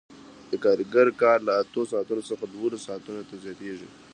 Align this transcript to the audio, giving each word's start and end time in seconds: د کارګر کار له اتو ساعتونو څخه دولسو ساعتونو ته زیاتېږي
د 0.49 0.53
کارګر 0.63 1.07
کار 1.21 1.37
له 1.47 1.53
اتو 1.61 1.81
ساعتونو 1.91 2.21
څخه 2.29 2.43
دولسو 2.45 2.85
ساعتونو 2.87 3.21
ته 3.29 3.35
زیاتېږي 3.43 3.87